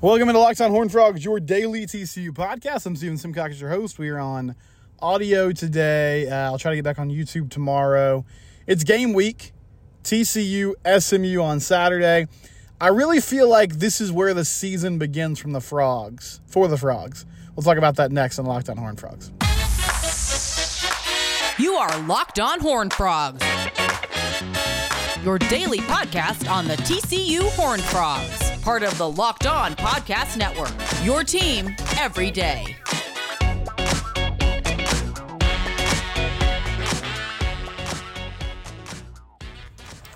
Welcome 0.00 0.28
into 0.28 0.38
Locked 0.38 0.60
On 0.60 0.70
Horn 0.70 0.88
Frogs, 0.88 1.24
your 1.24 1.40
daily 1.40 1.84
TCU 1.84 2.30
podcast. 2.30 2.86
I'm 2.86 2.94
Steven 2.94 3.18
Simcox, 3.18 3.60
your 3.60 3.70
host. 3.70 3.98
We 3.98 4.10
are 4.10 4.20
on 4.20 4.54
audio 5.00 5.50
today. 5.50 6.28
Uh, 6.28 6.36
I'll 6.36 6.58
try 6.58 6.70
to 6.70 6.76
get 6.76 6.84
back 6.84 7.00
on 7.00 7.10
YouTube 7.10 7.50
tomorrow. 7.50 8.24
It's 8.68 8.84
game 8.84 9.12
week. 9.12 9.52
TCU 10.04 10.74
SMU 11.00 11.42
on 11.42 11.58
Saturday. 11.58 12.28
I 12.80 12.88
really 12.88 13.20
feel 13.20 13.48
like 13.48 13.72
this 13.80 14.00
is 14.00 14.12
where 14.12 14.34
the 14.34 14.44
season 14.44 15.00
begins 15.00 15.40
from 15.40 15.50
the 15.50 15.60
Frogs, 15.60 16.42
for 16.46 16.68
the 16.68 16.76
Frogs. 16.78 17.26
We'll 17.56 17.64
talk 17.64 17.76
about 17.76 17.96
that 17.96 18.12
next 18.12 18.38
on 18.38 18.46
Locked 18.46 18.70
On 18.70 18.76
Horn 18.76 18.94
Frogs. 18.94 19.32
You 21.58 21.72
are 21.74 21.98
Locked 22.02 22.38
On 22.38 22.60
Horn 22.60 22.90
Frogs, 22.90 23.44
your 25.24 25.40
daily 25.40 25.78
podcast 25.78 26.48
on 26.48 26.68
the 26.68 26.76
TCU 26.76 27.50
Horn 27.56 27.80
Frogs 27.80 28.47
part 28.68 28.82
of 28.82 28.98
the 28.98 29.10
Locked 29.10 29.46
On 29.46 29.74
Podcast 29.76 30.36
Network. 30.36 30.70
Your 31.02 31.24
team 31.24 31.74
every 31.96 32.30
day. 32.30 32.76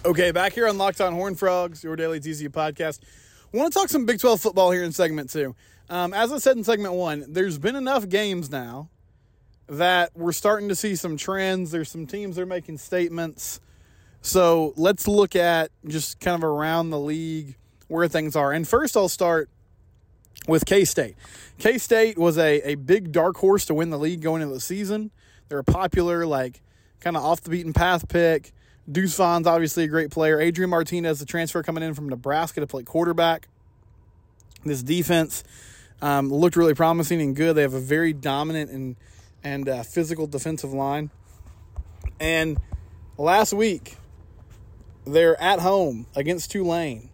Okay, 0.04 0.32
back 0.32 0.52
here 0.52 0.68
on 0.68 0.76
Locked 0.76 1.00
On 1.00 1.14
Horn 1.14 1.34
Frogs, 1.34 1.82
your 1.82 1.96
daily 1.96 2.20
TCU 2.20 2.50
podcast. 2.50 3.00
I 3.54 3.56
want 3.56 3.72
to 3.72 3.78
talk 3.78 3.88
some 3.88 4.04
Big 4.04 4.20
12 4.20 4.42
football 4.42 4.70
here 4.70 4.82
in 4.82 4.92
segment 4.92 5.30
two. 5.30 5.56
Um, 5.88 6.12
as 6.12 6.30
I 6.30 6.36
said 6.36 6.58
in 6.58 6.62
segment 6.62 6.92
one, 6.92 7.24
there's 7.26 7.56
been 7.56 7.74
enough 7.74 8.06
games 8.06 8.50
now 8.50 8.90
that 9.66 10.10
we're 10.14 10.32
starting 10.32 10.68
to 10.68 10.76
see 10.76 10.94
some 10.94 11.16
trends. 11.16 11.70
There's 11.70 11.90
some 11.90 12.06
teams 12.06 12.36
that 12.36 12.42
are 12.42 12.46
making 12.46 12.76
statements. 12.76 13.60
So 14.20 14.74
let's 14.76 15.08
look 15.08 15.36
at 15.36 15.70
just 15.86 16.20
kind 16.20 16.36
of 16.36 16.44
around 16.44 16.90
the 16.90 17.00
league 17.00 17.56
where 17.92 18.08
things 18.08 18.34
are. 18.34 18.52
And 18.52 18.66
first, 18.66 18.96
I'll 18.96 19.08
start 19.08 19.48
with 20.48 20.64
K 20.64 20.84
State. 20.84 21.16
K 21.58 21.78
State 21.78 22.18
was 22.18 22.38
a, 22.38 22.70
a 22.70 22.74
big 22.74 23.12
dark 23.12 23.36
horse 23.36 23.66
to 23.66 23.74
win 23.74 23.90
the 23.90 23.98
league 23.98 24.22
going 24.22 24.42
into 24.42 24.54
the 24.54 24.60
season. 24.60 25.10
They're 25.48 25.58
a 25.58 25.64
popular, 25.64 26.26
like, 26.26 26.62
kind 27.00 27.16
of 27.16 27.24
off 27.24 27.42
the 27.42 27.50
beaten 27.50 27.72
path 27.72 28.08
pick. 28.08 28.52
Deuce 28.90 29.16
Vaughn's 29.16 29.46
obviously 29.46 29.84
a 29.84 29.88
great 29.88 30.10
player. 30.10 30.40
Adrian 30.40 30.70
Martinez, 30.70 31.20
the 31.20 31.26
transfer 31.26 31.62
coming 31.62 31.84
in 31.84 31.94
from 31.94 32.08
Nebraska 32.08 32.60
to 32.60 32.66
play 32.66 32.82
quarterback. 32.82 33.48
This 34.64 34.82
defense 34.82 35.44
um, 36.00 36.30
looked 36.30 36.56
really 36.56 36.74
promising 36.74 37.20
and 37.20 37.36
good. 37.36 37.54
They 37.54 37.62
have 37.62 37.74
a 37.74 37.80
very 37.80 38.12
dominant 38.12 38.70
and 38.70 38.96
and 39.44 39.68
uh, 39.68 39.82
physical 39.82 40.26
defensive 40.26 40.72
line. 40.72 41.10
And 42.20 42.58
last 43.18 43.52
week, 43.52 43.96
they're 45.04 45.40
at 45.40 45.58
home 45.58 46.06
against 46.14 46.52
Tulane 46.52 47.10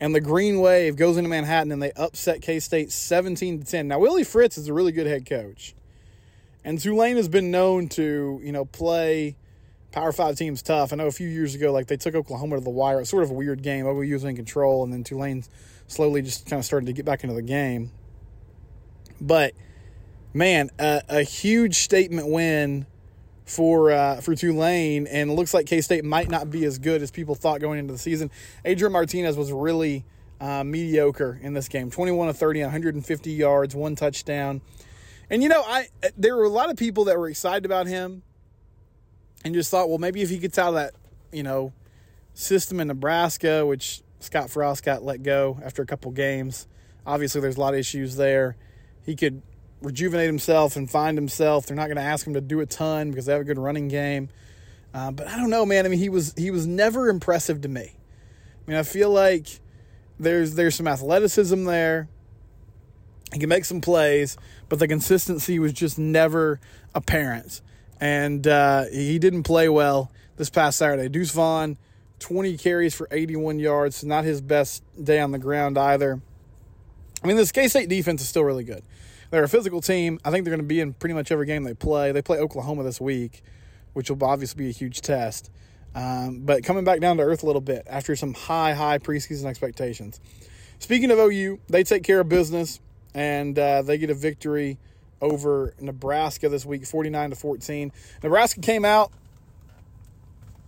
and 0.00 0.14
the 0.14 0.20
Green 0.20 0.60
Wave 0.60 0.96
goes 0.96 1.18
into 1.18 1.28
Manhattan 1.28 1.70
and 1.70 1.82
they 1.82 1.92
upset 1.92 2.40
K 2.40 2.58
State 2.58 2.90
17 2.90 3.60
to 3.60 3.64
10. 3.64 3.86
Now, 3.86 3.98
Willie 3.98 4.24
Fritz 4.24 4.56
is 4.56 4.68
a 4.68 4.72
really 4.72 4.92
good 4.92 5.06
head 5.06 5.26
coach. 5.26 5.74
And 6.64 6.80
Tulane 6.80 7.16
has 7.16 7.28
been 7.28 7.50
known 7.50 7.88
to, 7.90 8.40
you 8.42 8.52
know, 8.52 8.64
play 8.64 9.36
Power 9.92 10.12
Five 10.12 10.36
teams 10.36 10.62
tough. 10.62 10.92
I 10.92 10.96
know 10.96 11.06
a 11.06 11.12
few 11.12 11.28
years 11.28 11.54
ago, 11.54 11.72
like 11.72 11.86
they 11.86 11.96
took 11.96 12.14
Oklahoma 12.14 12.56
to 12.56 12.64
the 12.64 12.70
wire. 12.70 13.00
It's 13.00 13.10
sort 13.10 13.22
of 13.22 13.30
a 13.30 13.34
weird 13.34 13.62
game. 13.62 13.86
OU 13.86 14.12
was 14.12 14.24
in 14.24 14.36
control, 14.36 14.84
and 14.84 14.92
then 14.92 15.04
Tulane 15.04 15.44
slowly 15.86 16.22
just 16.22 16.46
kind 16.46 16.60
of 16.60 16.64
started 16.64 16.86
to 16.86 16.92
get 16.92 17.04
back 17.04 17.24
into 17.24 17.34
the 17.34 17.42
game. 17.42 17.90
But 19.20 19.54
man, 20.32 20.70
a, 20.78 21.02
a 21.08 21.22
huge 21.22 21.76
statement 21.76 22.28
win 22.28 22.86
for 23.50 23.90
uh, 23.90 24.20
for 24.20 24.36
Tulane, 24.36 25.08
and 25.08 25.30
it 25.30 25.34
looks 25.34 25.52
like 25.52 25.66
K 25.66 25.80
State 25.80 26.04
might 26.04 26.30
not 26.30 26.50
be 26.50 26.64
as 26.64 26.78
good 26.78 27.02
as 27.02 27.10
people 27.10 27.34
thought 27.34 27.60
going 27.60 27.80
into 27.80 27.92
the 27.92 27.98
season. 27.98 28.30
Adrian 28.64 28.92
Martinez 28.92 29.36
was 29.36 29.52
really 29.52 30.04
uh, 30.40 30.62
mediocre 30.62 31.38
in 31.42 31.52
this 31.52 31.68
game 31.68 31.90
21 31.90 32.28
to 32.28 32.34
30, 32.34 32.62
150 32.62 33.30
yards, 33.32 33.74
one 33.74 33.96
touchdown. 33.96 34.60
And 35.28 35.42
you 35.42 35.48
know, 35.48 35.62
I 35.62 35.88
there 36.16 36.36
were 36.36 36.44
a 36.44 36.48
lot 36.48 36.70
of 36.70 36.76
people 36.76 37.04
that 37.04 37.18
were 37.18 37.28
excited 37.28 37.66
about 37.66 37.88
him 37.88 38.22
and 39.44 39.52
just 39.52 39.70
thought, 39.70 39.88
well, 39.88 39.98
maybe 39.98 40.22
if 40.22 40.30
he 40.30 40.38
gets 40.38 40.56
out 40.56 40.68
of 40.68 40.74
that, 40.74 40.94
you 41.32 41.42
know, 41.42 41.72
system 42.34 42.78
in 42.78 42.86
Nebraska, 42.86 43.66
which 43.66 44.02
Scott 44.20 44.48
Frost 44.48 44.84
got 44.84 45.02
let 45.02 45.24
go 45.24 45.58
after 45.64 45.82
a 45.82 45.86
couple 45.86 46.12
games. 46.12 46.68
Obviously, 47.04 47.40
there's 47.40 47.56
a 47.56 47.60
lot 47.60 47.74
of 47.74 47.80
issues 47.80 48.14
there. 48.14 48.56
He 49.04 49.16
could 49.16 49.42
rejuvenate 49.82 50.26
himself 50.26 50.76
and 50.76 50.90
find 50.90 51.16
himself. 51.16 51.66
They're 51.66 51.76
not 51.76 51.86
going 51.86 51.96
to 51.96 52.02
ask 52.02 52.26
him 52.26 52.34
to 52.34 52.40
do 52.40 52.60
a 52.60 52.66
ton 52.66 53.10
because 53.10 53.26
they 53.26 53.32
have 53.32 53.40
a 53.42 53.44
good 53.44 53.58
running 53.58 53.88
game. 53.88 54.28
Uh, 54.92 55.10
but 55.10 55.28
I 55.28 55.36
don't 55.36 55.50
know, 55.50 55.64
man. 55.64 55.86
I 55.86 55.88
mean, 55.88 55.98
he 55.98 56.08
was 56.08 56.34
he 56.36 56.50
was 56.50 56.66
never 56.66 57.08
impressive 57.08 57.60
to 57.62 57.68
me. 57.68 57.92
I 57.92 58.70
mean, 58.70 58.76
I 58.76 58.82
feel 58.82 59.10
like 59.10 59.60
there's 60.18 60.54
there's 60.54 60.74
some 60.74 60.88
athleticism 60.88 61.64
there. 61.64 62.08
He 63.32 63.38
can 63.38 63.48
make 63.48 63.64
some 63.64 63.80
plays, 63.80 64.36
but 64.68 64.80
the 64.80 64.88
consistency 64.88 65.58
was 65.58 65.72
just 65.72 65.98
never 65.98 66.60
apparent. 66.94 67.60
And 68.00 68.46
uh, 68.46 68.86
he 68.92 69.18
didn't 69.18 69.44
play 69.44 69.68
well 69.68 70.10
this 70.36 70.50
past 70.50 70.78
Saturday. 70.78 71.08
Deuce 71.08 71.30
Vaughn, 71.30 71.76
20 72.18 72.56
carries 72.56 72.94
for 72.94 73.06
81 73.10 73.60
yards. 73.60 74.02
Not 74.02 74.24
his 74.24 74.40
best 74.40 74.82
day 75.02 75.20
on 75.20 75.30
the 75.30 75.38
ground 75.38 75.78
either. 75.78 76.20
I 77.22 77.26
mean, 77.26 77.36
this 77.36 77.52
K 77.52 77.68
State 77.68 77.88
defense 77.88 78.22
is 78.22 78.28
still 78.28 78.44
really 78.44 78.64
good. 78.64 78.82
They're 79.30 79.44
a 79.44 79.48
physical 79.48 79.80
team. 79.80 80.18
I 80.24 80.30
think 80.30 80.44
they're 80.44 80.52
going 80.52 80.66
to 80.66 80.66
be 80.66 80.80
in 80.80 80.92
pretty 80.92 81.14
much 81.14 81.30
every 81.30 81.46
game 81.46 81.62
they 81.62 81.74
play. 81.74 82.12
They 82.12 82.22
play 82.22 82.38
Oklahoma 82.38 82.82
this 82.82 83.00
week, 83.00 83.42
which 83.92 84.10
will 84.10 84.22
obviously 84.24 84.64
be 84.64 84.70
a 84.70 84.72
huge 84.72 85.00
test. 85.00 85.50
Um, 85.94 86.40
but 86.40 86.64
coming 86.64 86.84
back 86.84 87.00
down 87.00 87.16
to 87.16 87.22
earth 87.22 87.42
a 87.42 87.46
little 87.46 87.60
bit 87.60 87.86
after 87.88 88.14
some 88.16 88.34
high, 88.34 88.74
high 88.74 88.98
preseason 88.98 89.46
expectations. 89.46 90.20
Speaking 90.78 91.10
of 91.10 91.18
OU, 91.18 91.60
they 91.68 91.84
take 91.84 92.02
care 92.02 92.20
of 92.20 92.28
business 92.28 92.80
and 93.14 93.58
uh, 93.58 93.82
they 93.82 93.98
get 93.98 94.10
a 94.10 94.14
victory 94.14 94.78
over 95.20 95.74
Nebraska 95.80 96.48
this 96.48 96.64
week, 96.64 96.86
49 96.86 97.30
to 97.30 97.36
14. 97.36 97.92
Nebraska 98.22 98.60
came 98.60 98.84
out, 98.84 99.12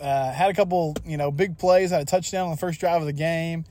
uh, 0.00 0.32
had 0.32 0.50
a 0.50 0.54
couple, 0.54 0.94
you 1.06 1.16
know, 1.16 1.30
big 1.30 1.58
plays, 1.58 1.90
had 1.90 2.02
a 2.02 2.04
touchdown 2.04 2.46
on 2.46 2.50
the 2.50 2.56
first 2.56 2.78
drive 2.78 3.00
of 3.00 3.06
the 3.06 3.12
game 3.12 3.64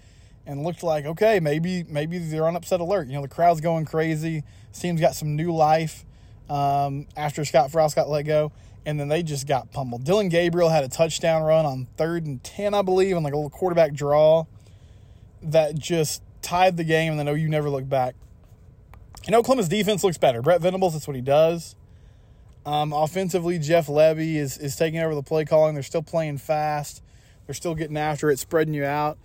and 0.51 0.63
looked 0.63 0.83
like 0.83 1.05
okay, 1.05 1.39
maybe 1.39 1.83
maybe 1.87 2.17
they're 2.17 2.47
on 2.47 2.55
upset 2.55 2.81
alert. 2.81 3.07
You 3.07 3.13
know, 3.13 3.21
the 3.21 3.27
crowd's 3.27 3.61
going 3.61 3.85
crazy. 3.85 4.43
Team's 4.73 5.01
got 5.01 5.15
some 5.15 5.35
new 5.35 5.53
life 5.53 6.05
um, 6.49 7.07
after 7.15 7.45
Scott 7.45 7.71
Frost 7.71 7.95
got 7.95 8.09
let 8.09 8.23
go, 8.23 8.51
and 8.85 8.99
then 8.99 9.07
they 9.07 9.23
just 9.23 9.47
got 9.47 9.71
pummeled. 9.71 10.03
Dillon 10.03 10.29
Gabriel 10.29 10.69
had 10.69 10.83
a 10.83 10.89
touchdown 10.89 11.43
run 11.43 11.65
on 11.65 11.87
third 11.97 12.25
and 12.25 12.43
ten, 12.43 12.73
I 12.73 12.81
believe, 12.81 13.15
on 13.15 13.23
like 13.23 13.33
a 13.33 13.37
little 13.37 13.49
quarterback 13.49 13.93
draw 13.93 14.45
that 15.41 15.75
just 15.75 16.21
tied 16.41 16.77
the 16.77 16.83
game. 16.83 17.11
And 17.11 17.19
then 17.19 17.27
oh, 17.29 17.33
you 17.33 17.49
never 17.49 17.69
look 17.69 17.87
back. 17.87 18.15
And 19.25 19.35
Oklahoma's 19.35 19.69
defense 19.69 20.03
looks 20.03 20.17
better. 20.17 20.41
Brent 20.41 20.61
Venables, 20.61 20.93
that's 20.93 21.07
what 21.07 21.15
he 21.15 21.21
does. 21.21 21.75
Um, 22.65 22.91
offensively, 22.93 23.57
Jeff 23.59 23.87
Lebby 23.87 24.35
is, 24.35 24.57
is 24.57 24.75
taking 24.75 24.99
over 24.99 25.15
the 25.15 25.23
play 25.23 25.45
calling. 25.45 25.73
They're 25.73 25.83
still 25.83 26.03
playing 26.03 26.39
fast. 26.39 27.01
They're 27.45 27.55
still 27.55 27.75
getting 27.75 27.97
after 27.97 28.29
it, 28.29 28.39
spreading 28.39 28.73
you 28.73 28.85
out. 28.85 29.17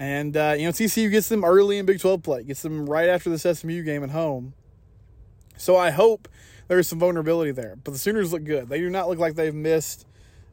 And, 0.00 0.34
uh, 0.34 0.54
you 0.56 0.64
know, 0.64 0.72
TCU 0.72 1.10
gets 1.10 1.28
them 1.28 1.44
early 1.44 1.76
in 1.76 1.84
Big 1.84 2.00
12 2.00 2.22
play, 2.22 2.42
gets 2.42 2.62
them 2.62 2.88
right 2.88 3.10
after 3.10 3.28
the 3.28 3.38
SMU 3.38 3.82
game 3.82 4.02
at 4.02 4.08
home. 4.08 4.54
So 5.58 5.76
I 5.76 5.90
hope 5.90 6.26
there's 6.68 6.88
some 6.88 6.98
vulnerability 6.98 7.50
there. 7.50 7.76
But 7.84 7.90
the 7.90 7.98
Sooners 7.98 8.32
look 8.32 8.44
good. 8.44 8.70
They 8.70 8.78
do 8.78 8.88
not 8.88 9.10
look 9.10 9.18
like 9.18 9.34
they've 9.34 9.54
missed 9.54 10.06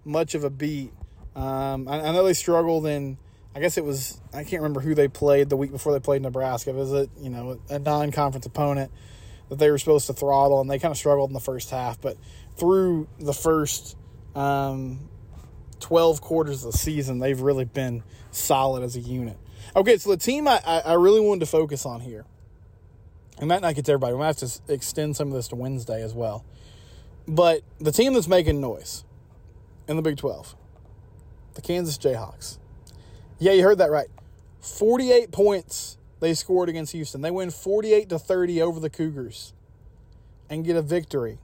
much 0.04 0.36
of 0.36 0.44
a 0.44 0.50
beat. 0.50 0.92
Um, 1.34 1.88
I, 1.88 2.02
I, 2.02 2.12
know 2.12 2.26
they 2.26 2.34
struggled 2.34 2.86
in, 2.88 3.18
I 3.56 3.62
guess 3.62 3.78
it 3.78 3.86
was, 3.86 4.20
I 4.34 4.44
can't 4.44 4.62
remember 4.62 4.82
who 4.82 4.94
they 4.94 5.08
played 5.08 5.48
the 5.48 5.56
week 5.56 5.72
before 5.72 5.94
they 5.94 6.02
played 6.02 6.24
Nebraska. 6.24 6.72
It 6.72 6.76
was 6.76 6.92
a, 6.92 7.08
you 7.18 7.30
know, 7.30 7.58
a 7.70 7.80
non 7.80 8.12
conference 8.12 8.46
opponent 8.46 8.92
that 9.48 9.60
they 9.60 9.72
were 9.72 9.78
supposed 9.78 10.08
to 10.08 10.14
throttle, 10.14 10.60
and 10.60 10.70
they 10.70 10.78
kind 10.78 10.92
of 10.92 10.98
struggled 10.98 11.30
in 11.30 11.34
the 11.34 11.40
first 11.40 11.70
half. 11.70 12.02
But 12.02 12.18
through 12.58 13.08
the 13.18 13.34
first 13.34 13.96
um, 14.36 15.08
12 15.80 16.22
quarters 16.22 16.64
of 16.66 16.72
the 16.72 16.78
season, 16.78 17.20
they've 17.20 17.40
really 17.40 17.66
been 17.66 18.04
solid 18.32 18.84
as 18.84 18.96
a 18.96 19.00
unit. 19.00 19.38
Okay, 19.76 19.98
so 19.98 20.10
the 20.10 20.18
team 20.18 20.48
I, 20.48 20.60
I 20.66 20.94
really 20.94 21.20
wanted 21.20 21.42
to 21.42 21.46
focus 21.46 21.86
on 21.86 22.02
here, 22.02 22.26
and 23.40 23.48
might 23.48 23.62
not 23.62 23.76
get 23.76 23.86
to 23.86 23.92
everybody. 23.92 24.14
We 24.14 24.20
might 24.20 24.28
have 24.28 24.38
to 24.38 24.62
extend 24.68 25.16
some 25.16 25.28
of 25.28 25.34
this 25.34 25.48
to 25.50 25.56
Wednesday 25.56 26.02
as 26.02 26.14
well. 26.14 26.46
But 27.28 27.62
the 27.80 27.92
team 27.92 28.14
that's 28.14 28.28
making 28.28 28.62
noise 28.62 29.04
in 29.88 29.96
the 29.96 30.02
Big 30.02 30.18
12, 30.18 30.56
the 31.56 31.62
Kansas 31.62 31.98
Jayhawks. 31.98 32.58
Yeah, 33.40 33.52
you 33.52 33.64
heard 33.64 33.78
that 33.80 33.92
right. 33.92 34.08
48 34.62 35.32
points 35.32 35.98
they 36.20 36.34
scored 36.34 36.70
against 36.70 36.94
Houston. 36.94 37.22
They 37.22 37.32
win 37.32 37.52
48 37.52 38.10
to 38.10 38.20
30 38.20 38.62
over 38.62 38.80
the 38.80 38.90
Cougars 38.90 39.54
and 40.50 40.66
get 40.66 40.76
a 40.76 40.82
victory 40.82 41.38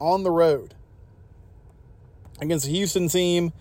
on 0.00 0.24
the 0.24 0.30
road 0.30 0.74
against 2.42 2.66
a 2.66 2.70
Houston 2.70 3.08
team 3.08 3.52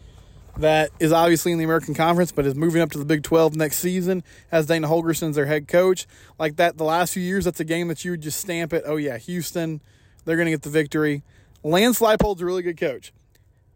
that 0.57 0.91
is 0.99 1.11
obviously 1.11 1.51
in 1.51 1.57
the 1.57 1.63
American 1.63 1.93
Conference, 1.93 2.31
but 2.31 2.45
is 2.45 2.55
moving 2.55 2.81
up 2.81 2.91
to 2.91 2.97
the 2.97 3.05
Big 3.05 3.23
12 3.23 3.55
next 3.55 3.77
season. 3.77 4.23
as 4.51 4.65
Dana 4.65 4.87
Holgorsen 4.87 5.29
as 5.29 5.35
their 5.35 5.45
head 5.45 5.67
coach. 5.67 6.07
Like 6.37 6.57
that, 6.57 6.77
the 6.77 6.83
last 6.83 7.13
few 7.13 7.23
years, 7.23 7.45
that's 7.45 7.59
a 7.59 7.65
game 7.65 7.87
that 7.87 8.03
you 8.03 8.11
would 8.11 8.21
just 8.21 8.39
stamp 8.39 8.73
it. 8.73 8.83
Oh, 8.85 8.97
yeah, 8.97 9.17
Houston, 9.17 9.81
they're 10.25 10.35
going 10.35 10.47
to 10.47 10.51
get 10.51 10.63
the 10.63 10.69
victory. 10.69 11.23
Lance 11.63 11.99
Leipold's 11.99 12.41
a 12.41 12.45
really 12.45 12.63
good 12.63 12.77
coach. 12.77 13.13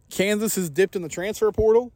Kansas 0.10 0.56
has 0.56 0.69
dipped 0.69 0.96
in 0.96 1.02
the 1.02 1.10
transfer 1.10 1.51
portal, 1.51 1.92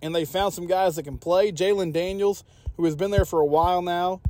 and 0.00 0.14
they 0.14 0.24
found 0.24 0.54
some 0.54 0.66
guys 0.66 0.96
that 0.96 1.04
can 1.04 1.18
play. 1.18 1.50
Jalon 1.50 1.92
Daniels, 1.92 2.44
who 2.76 2.84
has 2.84 2.94
been 2.94 3.10
there 3.10 3.24
for 3.24 3.40
a 3.40 3.46
while 3.46 3.82
now. 3.82 4.20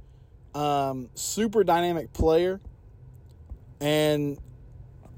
Um, 0.54 1.10
super 1.14 1.64
dynamic 1.64 2.12
player. 2.12 2.60
And 3.80 4.38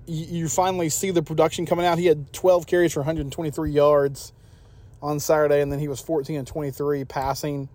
you, 0.07 0.49
finally 0.49 0.89
see 0.89 1.11
the 1.11 1.23
production 1.23 1.67
coming 1.67 1.85
out. 1.85 1.99
He 1.99 2.07
had 2.07 2.33
12 2.33 2.67
carries 2.67 2.93
for 2.93 3.01
123 3.01 3.71
yards 3.71 4.33
on 5.03 5.21
Saturday, 5.21 5.61
and 5.61 5.71
then 5.71 5.79
he 5.79 5.89
was 5.89 6.01
14 6.01 6.37
and 6.37 6.47
23 6.47 7.05
passing 7.05 7.69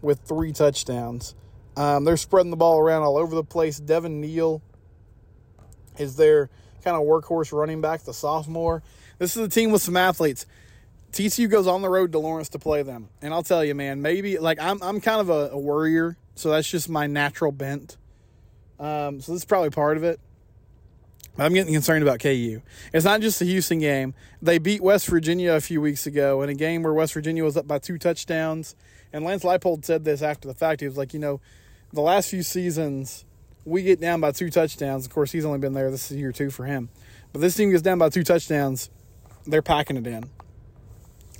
with 0.00 0.20
three 0.20 0.52
touchdowns. 0.52 1.34
Um, 1.76 2.04
they're 2.04 2.16
spreading 2.16 2.50
the 2.50 2.56
ball 2.56 2.78
around 2.78 3.02
all 3.02 3.16
over 3.16 3.34
the 3.34 3.44
place. 3.44 3.78
Devin 3.78 4.20
Neal 4.20 4.62
is 5.98 6.16
their 6.16 6.50
kind 6.84 6.96
of 6.96 7.02
workhorse 7.02 7.52
running 7.52 7.80
back, 7.80 8.02
the 8.02 8.12
sophomore. 8.12 8.82
This 9.18 9.36
is 9.36 9.46
a 9.46 9.48
team 9.48 9.70
with 9.70 9.82
some 9.82 9.96
athletes. 9.96 10.46
TCU 11.12 11.48
goes 11.48 11.66
on 11.66 11.82
the 11.82 11.88
road 11.88 12.12
to 12.12 12.18
Lawrence 12.18 12.48
to 12.50 12.58
play 12.58 12.82
them, 12.82 13.08
and 13.20 13.34
I'll 13.34 13.42
tell 13.42 13.62
you, 13.62 13.74
man, 13.74 14.00
maybe 14.00 14.38
like 14.38 14.58
I'm 14.58 14.82
I'm 14.82 15.00
kind 15.00 15.20
of 15.20 15.28
a, 15.28 15.50
a 15.52 15.58
worrier, 15.58 16.16
so 16.34 16.50
that's 16.50 16.68
just 16.68 16.88
my 16.88 17.06
natural 17.06 17.52
bent. 17.52 17.98
Um, 18.80 19.20
so 19.20 19.32
this 19.32 19.42
is 19.42 19.44
probably 19.44 19.70
part 19.70 19.98
of 19.98 20.04
it. 20.04 20.20
I'm 21.38 21.54
getting 21.54 21.72
concerned 21.72 22.02
about 22.02 22.20
KU. 22.20 22.60
It's 22.92 23.04
not 23.06 23.22
just 23.22 23.38
the 23.38 23.46
Houston 23.46 23.78
game. 23.78 24.14
They 24.42 24.58
beat 24.58 24.82
West 24.82 25.06
Virginia 25.06 25.54
a 25.54 25.60
few 25.60 25.80
weeks 25.80 26.06
ago 26.06 26.42
in 26.42 26.50
a 26.50 26.54
game 26.54 26.82
where 26.82 26.92
West 26.92 27.14
Virginia 27.14 27.42
was 27.42 27.56
up 27.56 27.66
by 27.66 27.78
two 27.78 27.96
touchdowns. 27.96 28.76
And 29.14 29.24
Lance 29.24 29.42
Leipold 29.42 29.84
said 29.84 30.04
this 30.04 30.20
after 30.20 30.46
the 30.46 30.54
fact. 30.54 30.80
He 30.80 30.86
was 30.86 30.98
like, 30.98 31.14
you 31.14 31.20
know, 31.20 31.40
the 31.92 32.02
last 32.02 32.28
few 32.28 32.42
seasons, 32.42 33.24
we 33.64 33.82
get 33.82 33.98
down 33.98 34.20
by 34.20 34.32
two 34.32 34.50
touchdowns. 34.50 35.06
Of 35.06 35.12
course, 35.12 35.32
he's 35.32 35.44
only 35.44 35.58
been 35.58 35.72
there. 35.72 35.90
This 35.90 36.10
is 36.10 36.18
year 36.18 36.32
two 36.32 36.50
for 36.50 36.66
him. 36.66 36.90
But 37.32 37.40
this 37.40 37.56
team 37.56 37.70
gets 37.70 37.82
down 37.82 37.98
by 37.98 38.10
two 38.10 38.24
touchdowns. 38.24 38.90
They're 39.46 39.62
packing 39.62 39.96
it 39.96 40.06
in. 40.06 40.24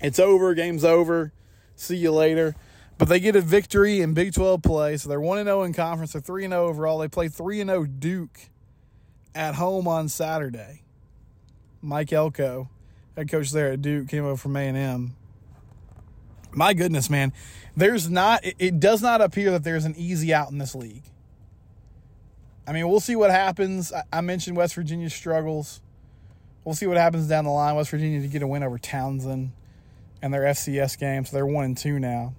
It's 0.01 0.19
over. 0.19 0.55
Game's 0.55 0.85
over. 0.85 1.33
See 1.77 1.97
you 1.97 2.13
later. 2.13 2.57
But 2.97 3.09
they 3.09 3.21
get 3.21 3.37
a 3.37 3.41
victory 3.43 4.01
in 4.01 4.15
Big 4.15 4.33
12 4.33 4.63
play. 4.63 4.97
So 4.97 5.11
they're 5.11 5.21
1 5.21 5.45
0 5.45 5.63
in 5.65 5.75
conference. 5.75 6.13
They're 6.13 6.23
3 6.23 6.49
0 6.49 6.67
overall. 6.67 6.99
They 6.99 7.09
play 7.09 7.29
3 7.29 7.59
0 7.59 7.85
Duke 7.85 8.49
at 9.35 9.55
home 9.55 9.89
on 9.89 10.09
Saturday. 10.09 10.83
Mike 11.81 12.13
Elko, 12.13 12.69
head 13.17 13.31
coach 13.31 13.51
there 13.51 13.73
at 13.73 13.83
Duke, 13.83 14.09
came 14.09 14.25
over 14.25 14.37
from 14.37 14.57
A&M. 14.57 15.17
My 16.53 16.75
goodness, 16.75 17.09
man. 17.11 17.33
There's 17.77 18.11
not, 18.11 18.41
it 18.45 18.79
does 18.79 19.03
not 19.03 19.21
appear 19.21 19.51
that 19.53 19.65
there's 19.65 19.85
an 19.85 19.95
easy 19.97 20.35
out 20.35 20.51
in 20.51 20.59
this 20.59 20.75
league. 20.75 21.05
I 22.67 22.73
mean, 22.73 22.89
we'll 22.89 23.01
see 23.01 23.17
what 23.17 23.31
happens. 23.31 23.93
I 24.13 24.21
mentioned 24.21 24.57
West 24.57 24.75
Virginia's 24.75 25.15
struggles. 25.15 25.81
We'll 26.65 26.75
see 26.75 26.87
what 26.87 26.97
happens 26.97 27.27
down 27.27 27.45
the 27.45 27.51
line. 27.51 27.75
West 27.75 27.91
Virginia 27.91 28.21
to 28.21 28.29
get 28.29 28.43
a 28.43 28.47
win 28.47 28.63
over 28.63 28.79
Towson 28.79 29.51
and 30.21 30.33
their 30.33 30.43
FCS 30.43 30.99
game, 30.99 31.25
so 31.25 31.35
they're 31.35 31.47
one 31.47 31.65
and 31.65 31.77
two 31.77 31.99
now. 31.99 32.35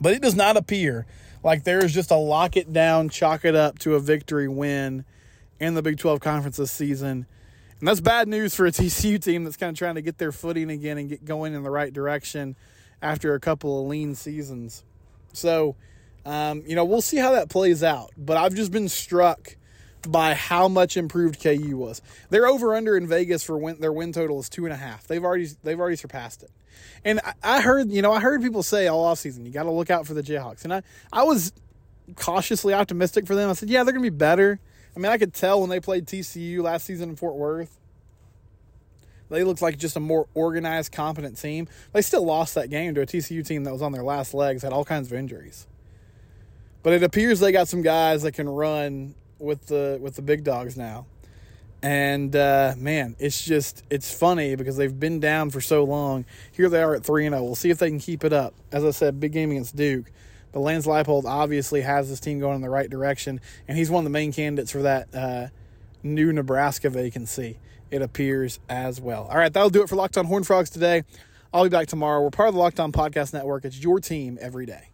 But 0.00 0.14
it 0.14 0.22
does 0.22 0.34
not 0.34 0.56
appear 0.56 1.06
like 1.42 1.64
there 1.64 1.84
is 1.84 1.92
just 1.92 2.10
a 2.10 2.16
lock 2.16 2.56
it 2.56 2.72
down, 2.72 3.08
chalk 3.08 3.44
it 3.44 3.54
up 3.54 3.78
to 3.80 3.94
a 3.94 4.00
victory 4.00 4.48
win 4.48 5.04
in 5.58 5.74
the 5.74 5.82
Big 5.82 5.98
12 5.98 6.20
Conference 6.20 6.56
this 6.56 6.70
season. 6.70 7.26
And 7.78 7.88
that's 7.88 8.00
bad 8.00 8.28
news 8.28 8.54
for 8.54 8.66
a 8.66 8.70
TCU 8.72 9.22
team 9.22 9.44
that's 9.44 9.56
kind 9.56 9.70
of 9.70 9.78
trying 9.78 9.94
to 9.94 10.02
get 10.02 10.18
their 10.18 10.32
footing 10.32 10.70
again 10.70 10.98
and 10.98 11.08
get 11.08 11.24
going 11.24 11.54
in 11.54 11.62
the 11.62 11.70
right 11.70 11.92
direction 11.92 12.56
after 13.02 13.34
a 13.34 13.40
couple 13.40 13.80
of 13.80 13.88
lean 13.88 14.14
seasons. 14.14 14.84
So, 15.32 15.76
um, 16.26 16.62
you 16.66 16.76
know, 16.76 16.84
we'll 16.84 17.00
see 17.00 17.16
how 17.16 17.32
that 17.32 17.48
plays 17.48 17.82
out. 17.82 18.10
But 18.16 18.36
I've 18.36 18.54
just 18.54 18.72
been 18.72 18.88
struck 18.88 19.56
by 20.08 20.34
how 20.34 20.68
much 20.68 20.96
improved 20.96 21.42
KU 21.42 21.76
was. 21.76 22.02
Their 22.30 22.46
over 22.46 22.74
under 22.74 22.96
in 22.96 23.06
Vegas 23.06 23.42
for 23.42 23.56
win, 23.58 23.80
their 23.80 23.92
win 23.92 24.12
total 24.12 24.40
is 24.40 24.48
two 24.48 24.64
and 24.64 24.72
a 24.72 24.76
half. 24.76 25.06
They've 25.06 25.22
already 25.22 25.48
they've 25.62 25.78
already 25.78 25.96
surpassed 25.96 26.42
it. 26.42 26.50
And 27.04 27.20
I, 27.24 27.32
I 27.42 27.60
heard, 27.60 27.90
you 27.90 28.02
know, 28.02 28.12
I 28.12 28.20
heard 28.20 28.42
people 28.42 28.62
say 28.62 28.86
all 28.86 29.12
offseason, 29.12 29.44
you 29.44 29.50
got 29.50 29.64
to 29.64 29.70
look 29.70 29.90
out 29.90 30.06
for 30.06 30.14
the 30.14 30.22
Jayhawks. 30.22 30.64
And 30.64 30.74
I, 30.74 30.82
I 31.12 31.22
was 31.24 31.52
cautiously 32.16 32.74
optimistic 32.74 33.26
for 33.26 33.34
them. 33.34 33.50
I 33.50 33.54
said, 33.54 33.70
yeah, 33.70 33.82
they're 33.84 33.92
going 33.92 34.04
to 34.04 34.10
be 34.10 34.16
better. 34.16 34.58
I 34.94 34.98
mean, 34.98 35.10
I 35.10 35.18
could 35.18 35.32
tell 35.32 35.60
when 35.60 35.70
they 35.70 35.80
played 35.80 36.06
TCU 36.06 36.62
last 36.62 36.86
season 36.86 37.10
in 37.10 37.16
Fort 37.16 37.36
Worth. 37.36 37.76
They 39.30 39.44
looked 39.44 39.62
like 39.62 39.78
just 39.78 39.96
a 39.96 40.00
more 40.00 40.26
organized, 40.34 40.90
competent 40.90 41.38
team. 41.40 41.68
They 41.92 42.02
still 42.02 42.24
lost 42.24 42.56
that 42.56 42.68
game 42.68 42.96
to 42.96 43.02
a 43.02 43.06
TCU 43.06 43.46
team 43.46 43.62
that 43.64 43.72
was 43.72 43.80
on 43.80 43.92
their 43.92 44.02
last 44.02 44.34
legs, 44.34 44.62
had 44.62 44.72
all 44.72 44.84
kinds 44.84 45.06
of 45.10 45.16
injuries. 45.16 45.68
But 46.82 46.94
it 46.94 47.02
appears 47.04 47.38
they 47.38 47.52
got 47.52 47.68
some 47.68 47.82
guys 47.82 48.22
that 48.22 48.32
can 48.32 48.48
run 48.48 49.14
with 49.38 49.66
the 49.66 49.98
with 50.00 50.16
the 50.16 50.22
big 50.22 50.42
dogs 50.44 50.76
now. 50.76 51.06
And 51.82 52.36
uh, 52.36 52.74
man, 52.76 53.16
it's 53.18 53.42
just 53.42 53.84
it's 53.90 54.12
funny 54.12 54.54
because 54.54 54.76
they've 54.76 54.98
been 54.98 55.18
down 55.18 55.50
for 55.50 55.60
so 55.60 55.84
long. 55.84 56.26
Here 56.52 56.68
they 56.68 56.82
are 56.82 56.94
at 56.94 57.04
three 57.04 57.26
and 57.26 57.32
zero. 57.32 57.42
Oh. 57.42 57.44
We'll 57.46 57.54
see 57.54 57.70
if 57.70 57.78
they 57.78 57.88
can 57.88 57.98
keep 57.98 58.22
it 58.22 58.32
up. 58.32 58.54
As 58.70 58.84
I 58.84 58.90
said, 58.90 59.18
big 59.18 59.32
game 59.32 59.50
against 59.50 59.76
Duke. 59.76 60.10
But 60.52 60.60
Lance 60.60 60.86
Leipold 60.86 61.24
obviously 61.24 61.80
has 61.82 62.10
this 62.10 62.20
team 62.20 62.40
going 62.40 62.56
in 62.56 62.60
the 62.60 62.70
right 62.70 62.90
direction, 62.90 63.40
and 63.68 63.78
he's 63.78 63.88
one 63.88 64.00
of 64.00 64.04
the 64.04 64.10
main 64.10 64.32
candidates 64.32 64.72
for 64.72 64.82
that 64.82 65.14
uh, 65.14 65.46
new 66.02 66.32
Nebraska 66.32 66.90
vacancy. 66.90 67.58
It 67.90 68.02
appears 68.02 68.58
as 68.68 69.00
well. 69.00 69.26
All 69.30 69.38
right, 69.38 69.52
that'll 69.52 69.70
do 69.70 69.82
it 69.82 69.88
for 69.88 69.96
Locked 69.96 70.18
On 70.18 70.26
Horn 70.26 70.44
Frogs 70.44 70.70
today. 70.70 71.04
I'll 71.52 71.64
be 71.64 71.70
back 71.70 71.88
tomorrow. 71.88 72.20
We're 72.22 72.30
part 72.30 72.48
of 72.48 72.54
the 72.54 72.60
Locked 72.60 72.78
On 72.78 72.92
Podcast 72.92 73.32
Network. 73.32 73.64
It's 73.64 73.80
your 73.80 74.00
team 74.00 74.38
every 74.40 74.66
day. 74.66 74.89